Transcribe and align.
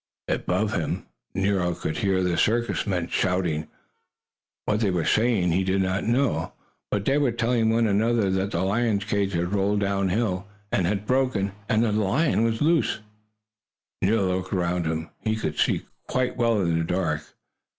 Up 0.27 0.39
above 0.45 0.73
him 0.73 1.05
Nero 1.35 1.75
could 1.75 1.97
hear 1.97 2.23
the 2.23 2.35
circus 2.35 2.87
men 2.87 3.07
shouting. 3.09 3.67
What 4.65 4.79
they 4.79 4.89
were 4.89 5.05
saying 5.05 5.51
he 5.51 5.63
did 5.63 5.83
not 5.83 6.05
know, 6.05 6.53
but 6.89 7.05
they 7.05 7.19
were 7.19 7.31
telling 7.31 7.69
one 7.69 7.85
another 7.85 8.31
that 8.31 8.49
the 8.49 8.63
lion's 8.63 9.03
cage 9.03 9.33
had 9.33 9.53
rolled 9.53 9.81
downhill, 9.81 10.47
had 10.73 11.05
broken, 11.05 11.51
and 11.69 11.83
that 11.83 11.91
the 11.91 12.01
lion 12.01 12.43
was 12.43 12.63
loose. 12.63 12.97
Nero 14.01 14.27
looked 14.37 14.51
around 14.51 14.87
him. 14.87 15.11
He 15.19 15.35
could 15.35 15.59
see 15.59 15.85
quite 16.07 16.35
well 16.35 16.59
in 16.61 16.79
the 16.79 16.83
dark. 16.83 17.21